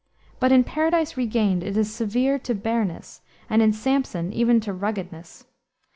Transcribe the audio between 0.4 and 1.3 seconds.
in Paradise